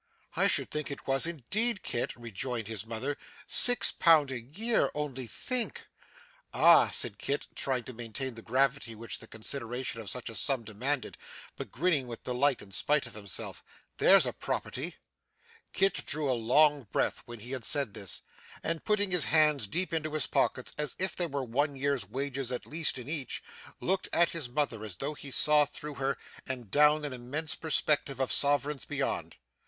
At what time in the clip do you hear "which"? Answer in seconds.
8.95-9.19